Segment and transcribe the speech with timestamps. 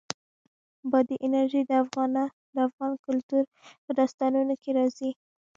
[0.91, 1.61] بادي انرژي
[2.55, 3.43] د افغان کلتور
[3.83, 5.11] په داستانونو کې راځي.